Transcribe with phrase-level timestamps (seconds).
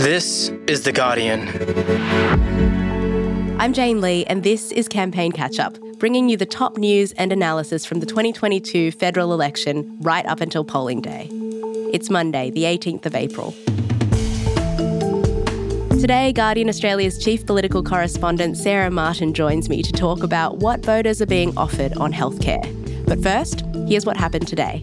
[0.00, 1.46] This is The Guardian.
[3.60, 7.30] I'm Jane Lee, and this is Campaign Catch Up, bringing you the top news and
[7.30, 11.28] analysis from the 2022 federal election right up until polling day.
[11.92, 13.52] It's Monday, the 18th of April.
[16.00, 21.20] Today, Guardian Australia's chief political correspondent Sarah Martin joins me to talk about what voters
[21.20, 22.64] are being offered on healthcare.
[23.04, 24.82] But first, here's what happened today.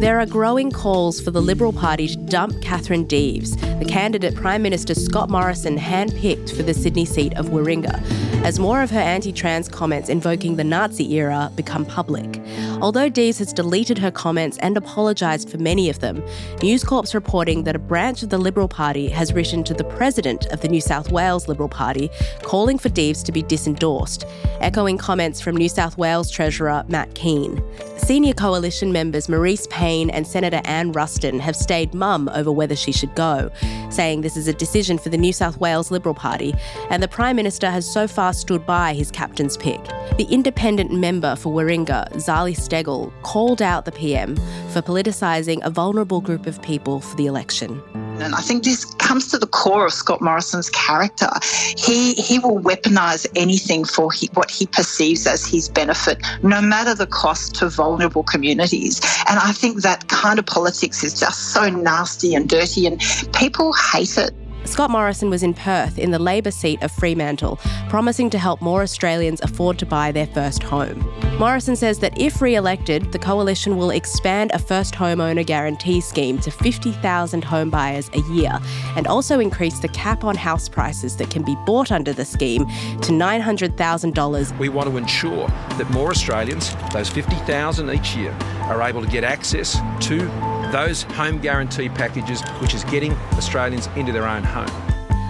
[0.00, 4.60] There are growing calls for the Liberal Party to dump Katherine Deves, the candidate Prime
[4.60, 9.32] Minister Scott Morrison handpicked for the Sydney seat of Warringah, as more of her anti
[9.32, 12.40] trans comments invoking the Nazi era become public.
[12.82, 16.22] Although Deves has deleted her comments and apologised for many of them,
[16.62, 20.44] News Corp's reporting that a branch of the Liberal Party has written to the president
[20.46, 22.10] of the New South Wales Liberal Party
[22.42, 24.30] calling for Deves to be disendorsed,
[24.60, 27.62] echoing comments from New South Wales Treasurer Matt Kean.
[27.96, 32.92] Senior coalition members Marise Payne and Senator Anne Ruston have stayed mum over whether she
[32.92, 33.50] should go,
[33.88, 36.54] saying this is a decision for the New South Wales Liberal Party,
[36.90, 39.82] and the Prime Minister has so far stood by his captain's pick.
[40.16, 44.36] The independent member for Warringah, Zali Steggall, called out the PM
[44.70, 47.82] for politicising a vulnerable group of people for the election.
[48.20, 51.28] And I think this comes to the core of Scott Morrison's character.
[51.76, 56.94] He he will weaponize anything for he, what he perceives as his benefit, no matter
[56.94, 59.00] the cost to vulnerable communities.
[59.28, 63.00] And I think that kind of politics is just so nasty and dirty, and
[63.32, 64.32] people hate it.
[64.64, 68.82] Scott Morrison was in Perth in the Labor seat of Fremantle, promising to help more
[68.82, 71.00] Australians afford to buy their first home.
[71.38, 76.38] Morrison says that if re elected, the coalition will expand a first homeowner guarantee scheme
[76.38, 78.58] to 50,000 home buyers a year
[78.96, 82.64] and also increase the cap on house prices that can be bought under the scheme
[83.02, 84.58] to $900,000.
[84.58, 89.24] We want to ensure that more Australians, those 50,000 each year, are able to get
[89.24, 94.66] access to those home guarantee packages, which is getting Australians into their own home.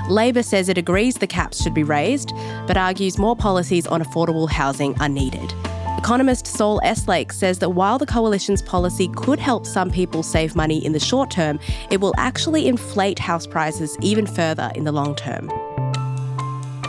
[0.09, 2.33] Labor says it agrees the caps should be raised,
[2.67, 5.53] but argues more policies on affordable housing are needed.
[5.99, 10.83] Economist Saul Eslake says that while the coalition's policy could help some people save money
[10.83, 15.15] in the short term, it will actually inflate house prices even further in the long
[15.15, 15.51] term.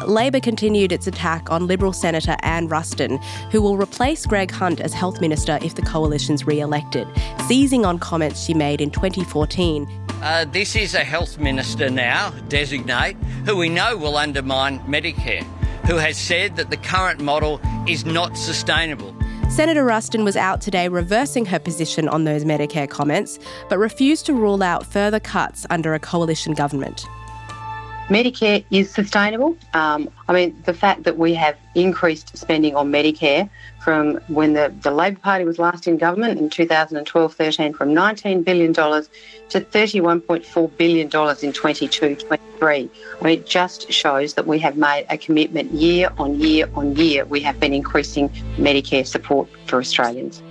[0.08, 3.18] Labor continued its attack on Liberal Senator Anne Ruston,
[3.52, 7.08] who will replace Greg Hunt as Health Minister if the coalition's re elected,
[7.48, 9.88] seizing on comments she made in 2014.
[10.22, 15.44] Uh, this is a health minister now, designate, who we know will undermine Medicare,
[15.86, 19.16] who has said that the current model is not sustainable.
[19.50, 23.40] Senator Ruston was out today reversing her position on those Medicare comments,
[23.70, 27.06] but refused to rule out further cuts under a coalition government.
[28.10, 29.58] Medicare is sustainable.
[29.74, 33.50] Um, I mean, the fact that we have increased spending on Medicare
[33.84, 38.46] from when the, the Labor Party was last in government in 2012 13 from $19
[38.46, 42.90] billion to $31.4 billion in 22 23.
[43.22, 46.96] I mean, it just shows that we have made a commitment year on year on
[46.96, 47.26] year.
[47.26, 50.44] We have been increasing Medicare support for Australians.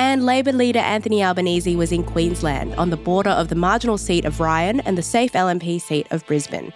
[0.00, 4.24] And Labor leader Anthony Albanese was in Queensland on the border of the marginal seat
[4.24, 6.72] of Ryan and the safe LNP seat of Brisbane.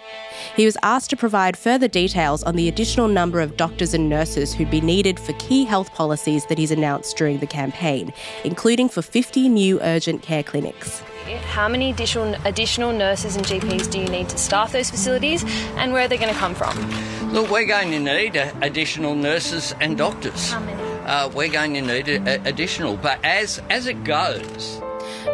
[0.54, 4.52] He was asked to provide further details on the additional number of doctors and nurses
[4.52, 8.12] who'd be needed for key health policies that he's announced during the campaign,
[8.44, 11.00] including for 50 new urgent care clinics.
[11.46, 15.44] How many additional additional nurses and GPs do you need to staff those facilities,
[15.76, 16.78] and where are they going to come from?
[17.32, 20.52] Look, we're going to need additional nurses and doctors.
[20.52, 20.83] How many?
[21.06, 22.08] Uh, we're going to need
[22.46, 24.80] additional, but as as it goes,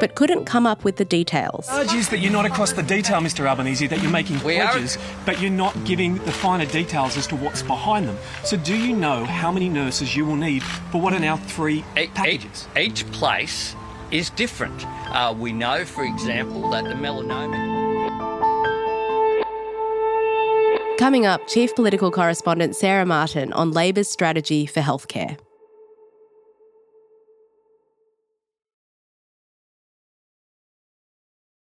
[0.00, 1.66] but couldn't come up with the details.
[1.66, 3.46] The Charge is that you're not across the detail, Mr.
[3.46, 7.36] Albanese, that you're making We pledges, but you're not giving the finer details as to
[7.36, 8.16] what's behind them.
[8.44, 11.84] So, do you know how many nurses you will need for what are now three
[11.98, 12.66] e- packages?
[12.76, 13.74] each, each place
[14.10, 14.84] is different.
[15.14, 17.78] Uh, we know, for example, that the melanoma.
[20.98, 25.38] Coming up, Chief Political Correspondent Sarah Martin on Labor's strategy for healthcare.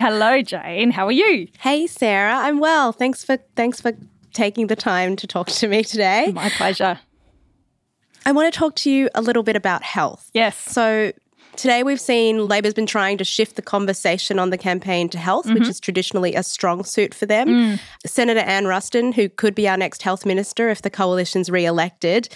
[0.01, 0.91] Hello, Jane.
[0.91, 1.49] How are you?
[1.59, 2.35] Hey, Sarah.
[2.35, 2.93] I'm well.
[2.93, 3.91] Thanks for thanks for
[4.31, 6.31] taking the time to talk to me today.
[6.33, 6.99] My pleasure.
[8.25, 10.29] I want to talk to you a little bit about health.
[10.33, 10.57] Yes.
[10.57, 11.11] So
[11.57, 15.47] today we've seen Labor's been trying to shift the conversation on the campaign to health,
[15.47, 15.69] which mm-hmm.
[15.69, 17.47] is traditionally a strong suit for them.
[17.49, 17.79] Mm.
[18.05, 22.29] Senator Anne Ruston, who could be our next health minister if the coalition's re-elected,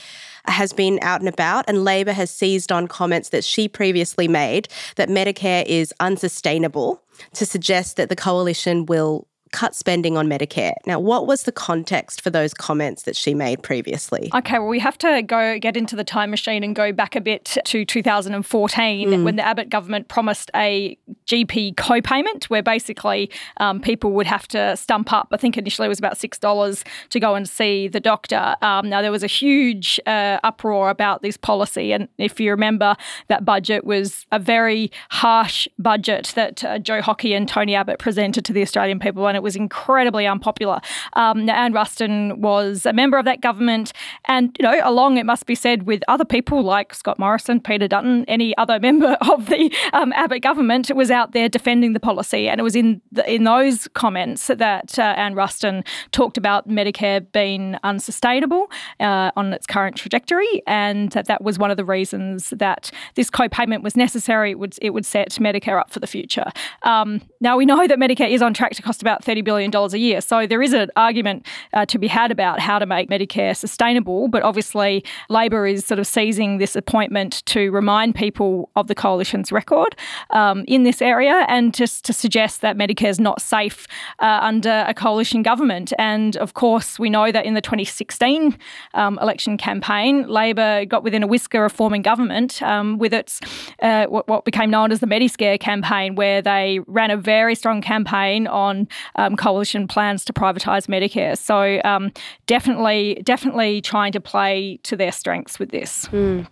[0.46, 4.68] has been out and about, and Labor has seized on comments that she previously made
[4.98, 7.03] that Medicare is unsustainable
[7.34, 10.74] to suggest that the coalition will cut spending on Medicare.
[10.86, 14.30] Now, what was the context for those comments that she made previously?
[14.34, 17.22] Okay, well, we have to go get into the time machine and go back a
[17.22, 19.24] bit to 2014 mm.
[19.24, 20.98] when the Abbott government promised a
[21.28, 25.28] GP co-payment where basically um, people would have to stump up.
[25.32, 28.56] I think initially it was about $6 to go and see the doctor.
[28.62, 31.94] Um, now, there was a huge uh, uproar about this policy.
[31.94, 32.96] And if you remember,
[33.28, 38.44] that budget was a very harsh budget that uh, Joe Hockey and Tony Abbott presented
[38.46, 40.82] to the Australian people, and it was incredibly unpopular.
[41.14, 43.94] Um, Anne Ruston was a member of that government,
[44.26, 47.88] and you know, along it must be said with other people like Scott Morrison, Peter
[47.88, 52.48] Dutton, any other member of the um, Abbott government was out there defending the policy,
[52.48, 57.26] and it was in the, in those comments that uh, Anne Ruston talked about Medicare
[57.32, 62.50] being unsustainable uh, on its current trajectory, and that that was one of the reasons
[62.52, 64.52] that this co-payment was necessary.
[64.52, 66.46] It would it would set Medicare up for the future.
[66.84, 69.98] Um, now we know that Medicare is on track to cost about $30 billion a
[69.98, 70.22] year.
[70.22, 74.13] So there is an argument uh, to be had about how to make Medicare sustainable.
[74.30, 79.52] But obviously, Labor is sort of seizing this appointment to remind people of the coalition's
[79.52, 79.96] record
[80.32, 83.88] um, in this area and just to suggest that Medicare is not safe
[84.20, 85.94] uh, under a coalition government.
[85.98, 88.58] And of course, we know that in the 2016
[88.94, 93.40] um, election campaign, Labor got within a whisker of forming government um, with its
[93.82, 97.82] uh, what, what became known as the Mediscare campaign, where they ran a very strong
[97.82, 101.38] campaign on um, coalition plans to privatise Medicare.
[101.38, 102.12] So um,
[102.46, 106.08] definitely, definitely trying to play to their strengths with this.
[106.08, 106.48] Mm.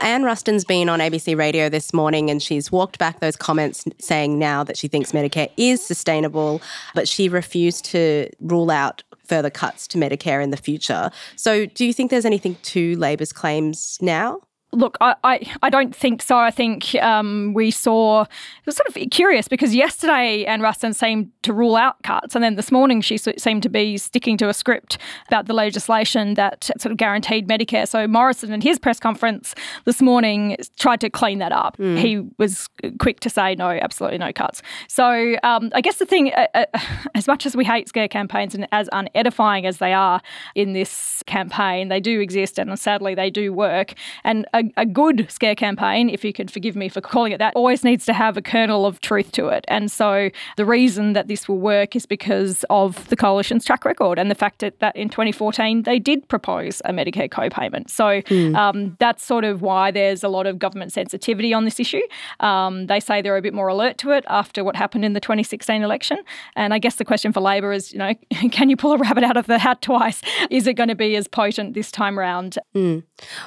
[0.00, 4.38] Anne Ruston's been on ABC Radio this morning and she's walked back those comments saying
[4.38, 6.60] now that she thinks Medicare is sustainable,
[6.94, 11.10] but she refused to rule out further cuts to Medicare in the future.
[11.36, 14.40] So, do you think there's anything to Labor's claims now?
[14.72, 16.36] Look, I, I, I, don't think so.
[16.36, 21.30] I think um, we saw it was sort of curious because yesterday Anne Ruston seemed
[21.42, 24.54] to rule out cuts, and then this morning she seemed to be sticking to a
[24.54, 24.98] script
[25.28, 27.86] about the legislation that sort of guaranteed Medicare.
[27.86, 29.54] So Morrison in his press conference
[29.84, 31.76] this morning tried to clean that up.
[31.76, 31.98] Mm.
[31.98, 34.62] He was quick to say no, absolutely no cuts.
[34.88, 36.64] So um, I guess the thing, uh, uh,
[37.14, 40.20] as much as we hate scare campaigns and as unedifying as they are
[40.54, 43.94] in this campaign, they do exist, and sadly they do work.
[44.24, 47.54] And a a, good scare campaign, if you could forgive me for calling it that,
[47.54, 49.64] always needs to have a kernel of truth to it.
[49.68, 54.18] And so the reason that this will work is because of the coalition's track record
[54.18, 57.90] and the fact that, that in 2014 they did propose a Medicare co-payment.
[57.90, 58.56] So mm.
[58.56, 62.02] um, that's sort of why there's a lot of government sensitivity on this issue.
[62.40, 65.20] Um, they say they're a bit more alert to it after what happened in the
[65.20, 66.18] 2016 election.
[66.54, 68.14] And I guess the question for Labor is, you know,
[68.50, 70.22] can you pull a rabbit out of the hat twice?
[70.50, 72.58] Is it going to be as potent this time around?
[72.74, 73.02] Mm.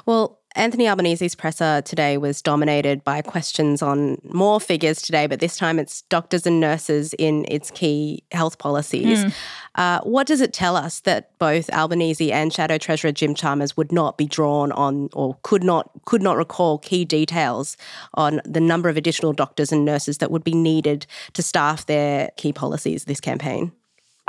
[0.06, 5.58] Well, Anthony Albanese's presser today was dominated by questions on more figures today, but this
[5.58, 9.24] time it's doctors and nurses in its key health policies.
[9.24, 9.34] Mm.
[9.76, 13.92] Uh, what does it tell us that both Albanese and Shadow Treasurer Jim Chalmers would
[13.92, 17.78] not be drawn on, or could not could not recall key details
[18.16, 22.32] on the number of additional doctors and nurses that would be needed to staff their
[22.38, 23.72] key policies this campaign?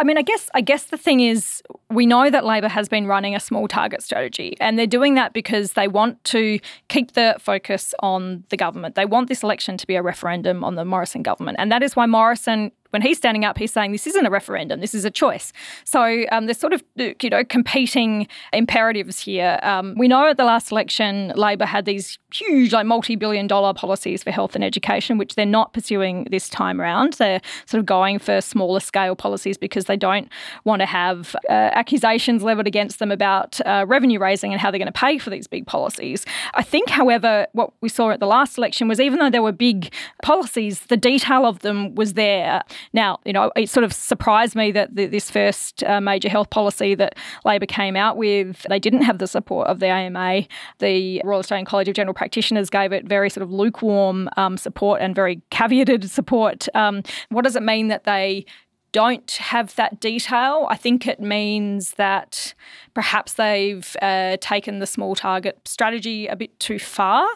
[0.01, 3.07] I mean, I guess I guess the thing is we know that Labor has been
[3.07, 6.59] running a small target strategy and they're doing that because they want to
[6.89, 8.95] keep the focus on the government.
[8.95, 11.59] They want this election to be a referendum on the Morrison government.
[11.61, 14.81] And that is why Morrison when he's standing up, he's saying this isn't a referendum,
[14.81, 15.53] this is a choice.
[15.85, 19.59] So um, there's sort of you know competing imperatives here.
[19.63, 24.23] Um, we know at the last election, Labor had these huge, like multi-billion dollar policies
[24.23, 27.15] for health and education, which they're not pursuing this time around.
[27.15, 30.29] They're sort of going for smaller scale policies because they don't
[30.65, 34.79] want to have uh, accusations leveled against them about uh, revenue raising and how they're
[34.79, 36.25] going to pay for these big policies.
[36.55, 39.53] I think, however, what we saw at the last election was even though there were
[39.53, 42.63] big policies, the detail of them was there.
[42.93, 46.51] Now, you know, it sort of surprised me that the, this first uh, major health
[46.51, 50.43] policy that Labor came out with, they didn't have the support of the AMA.
[50.79, 55.01] The Royal Australian College of General Practitioners gave it very sort of lukewarm um, support
[55.01, 56.69] and very caveated support.
[56.75, 58.47] Um, what does it mean that they
[58.93, 60.67] don't have that detail.
[60.69, 62.55] I think it means that
[62.95, 67.27] perhaps they've uh, taken the small target strategy a bit too far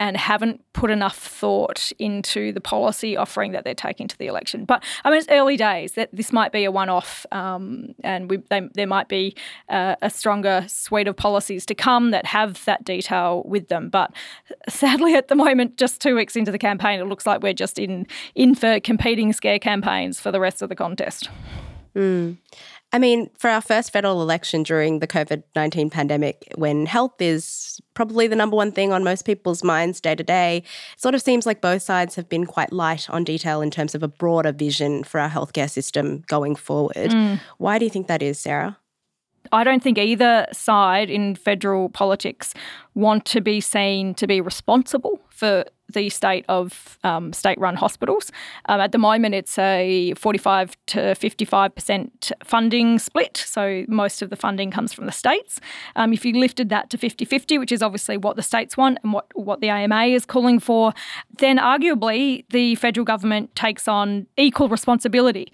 [0.00, 4.64] and haven't put enough thought into the policy offering that they're taking to the election.
[4.64, 5.92] But I mean, it's early days.
[5.92, 9.36] That this might be a one-off, um, and we, they, there might be
[9.68, 13.90] uh, a stronger suite of policies to come that have that detail with them.
[13.90, 14.12] But
[14.68, 17.78] sadly, at the moment, just two weeks into the campaign, it looks like we're just
[17.78, 21.28] in in for competing scare campaigns for the rest of the contest.
[21.94, 22.38] Mm.
[22.94, 27.80] I mean, for our first federal election during the COVID 19 pandemic, when health is
[27.94, 31.22] probably the number one thing on most people's minds day to day, it sort of
[31.22, 34.52] seems like both sides have been quite light on detail in terms of a broader
[34.52, 37.10] vision for our healthcare system going forward.
[37.10, 37.40] Mm.
[37.56, 38.76] Why do you think that is, Sarah?
[39.50, 42.54] I don't think either side in federal politics
[42.94, 48.30] want to be seen to be responsible for the state of um, state run hospitals.
[48.66, 53.36] Um, at the moment, it's a 45 to 55% funding split.
[53.36, 55.60] So most of the funding comes from the states.
[55.96, 58.98] Um, if you lifted that to 50 50, which is obviously what the states want
[59.02, 60.92] and what, what the AMA is calling for,
[61.38, 65.52] then arguably the federal government takes on equal responsibility.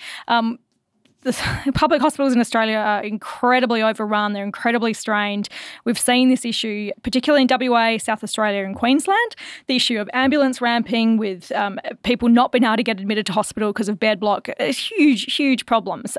[1.22, 4.32] The public hospitals in Australia are incredibly overrun.
[4.32, 5.48] They're incredibly strained.
[5.84, 9.37] We've seen this issue, particularly in WA, South Australia, and Queensland.
[9.66, 13.32] The issue of ambulance ramping with um, people not being able to get admitted to
[13.32, 14.48] hospital because of bed block.
[14.60, 16.16] huge, huge problems.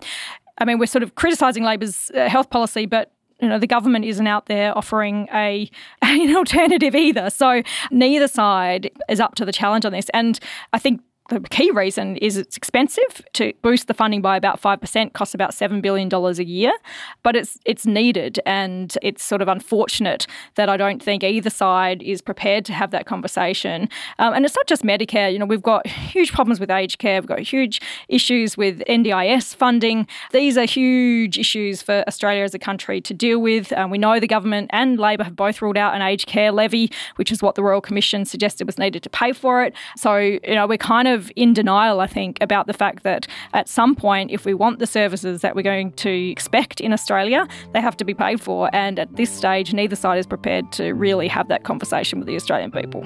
[0.57, 4.03] I mean, we're sort of criticising Labor's uh, health policy, but you know the government
[4.03, 5.69] isn't out there offering a
[6.01, 7.29] an alternative either.
[7.29, 10.09] So neither side is up to the challenge on this.
[10.13, 10.39] And
[10.73, 15.13] I think the key reason is it's expensive to boost the funding by about 5%
[15.13, 16.71] costs about $7 billion a year
[17.23, 22.01] but it's it's needed and it's sort of unfortunate that I don't think either side
[22.01, 23.89] is prepared to have that conversation.
[24.17, 27.21] Um, and it's not just Medicare you know we've got huge problems with aged care
[27.21, 30.07] we've got huge issues with NDIS funding.
[30.31, 33.71] These are huge issues for Australia as a country to deal with.
[33.73, 36.91] Um, we know the government and Labor have both ruled out an aged care levy
[37.17, 39.73] which is what the Royal Commission suggested was needed to pay for it.
[39.95, 43.27] So you know we're kind of of in denial, I think, about the fact that
[43.53, 47.47] at some point, if we want the services that we're going to expect in Australia,
[47.73, 48.69] they have to be paid for.
[48.73, 52.35] And at this stage, neither side is prepared to really have that conversation with the
[52.35, 53.03] Australian people.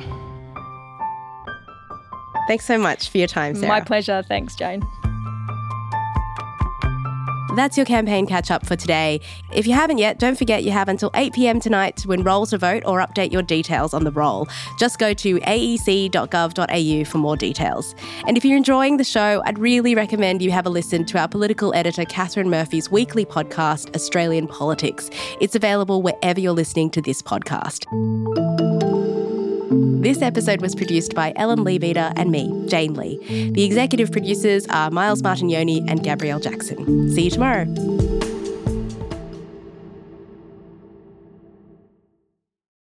[2.48, 3.68] Thanks so much for your time, Sarah.
[3.68, 4.24] My pleasure.
[4.28, 4.84] Thanks, Jane.
[7.56, 9.22] That's your campaign catch up for today.
[9.54, 12.58] If you haven't yet, don't forget you have until 8 pm tonight to enrol to
[12.58, 14.48] vote or update your details on the roll.
[14.80, 17.96] Just go to aec.gov.au for more details.
[18.28, 21.28] And if you're enjoying the show, I'd really recommend you have a listen to our
[21.28, 25.10] political editor Katharine Murphy's weekly podcast, Australian Politics.
[25.40, 28.83] It's available wherever you're listening to this podcast.
[30.04, 33.18] This episode was produced by Ellen Leabeater and me, Jane Lee.
[33.54, 37.10] The executive producers are Miles Martignoni and Gabrielle Jackson.
[37.16, 38.13] See you tomorrow.